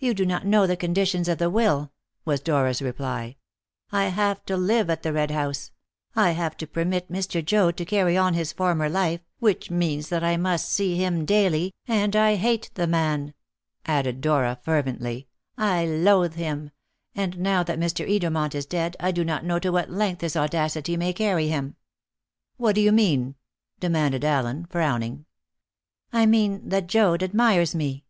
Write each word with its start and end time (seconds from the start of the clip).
"You 0.00 0.12
do 0.12 0.26
not 0.26 0.44
know 0.44 0.66
the 0.66 0.76
conditions 0.76 1.28
of 1.28 1.38
the 1.38 1.48
will," 1.48 1.92
was 2.24 2.40
Dora's 2.40 2.82
reply. 2.82 3.36
"I 3.92 4.06
have 4.06 4.44
to 4.46 4.56
live 4.56 4.90
at 4.90 5.04
the 5.04 5.12
Red 5.12 5.30
House; 5.30 5.70
I 6.16 6.32
have 6.32 6.56
to 6.56 6.66
permit 6.66 7.12
Mr. 7.12 7.44
Joad 7.44 7.76
to 7.76 7.84
carry 7.84 8.16
on 8.16 8.34
his 8.34 8.52
former 8.52 8.88
life, 8.88 9.20
which 9.38 9.70
means 9.70 10.08
that 10.08 10.24
I 10.24 10.36
must 10.36 10.68
see 10.68 10.96
him 10.96 11.24
daily, 11.24 11.72
and 11.86 12.16
I 12.16 12.34
hate 12.34 12.72
the 12.74 12.88
man," 12.88 13.34
added 13.86 14.20
Dora 14.20 14.58
fervently; 14.64 15.28
"I 15.56 15.84
loathe 15.86 16.34
him; 16.34 16.72
and 17.14 17.38
now 17.38 17.62
that 17.62 17.78
Mr. 17.78 18.04
Edermont 18.04 18.52
is 18.52 18.66
dead, 18.66 18.96
I 18.98 19.12
do 19.12 19.24
not 19.24 19.44
know 19.44 19.60
to 19.60 19.70
what 19.70 19.88
length 19.92 20.22
his 20.22 20.36
audacity 20.36 20.96
may 20.96 21.12
carry 21.12 21.46
him." 21.46 21.76
"What 22.56 22.74
do 22.74 22.80
you 22.80 22.90
mean?" 22.90 23.36
demanded 23.78 24.24
Allen, 24.24 24.66
frowning. 24.68 25.24
"I 26.12 26.26
mean 26.26 26.68
that 26.70 26.88
Joad 26.88 27.22
admires 27.22 27.76
me." 27.76 28.06